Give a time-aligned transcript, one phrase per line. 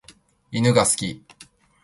[0.49, 1.23] 犬が好き。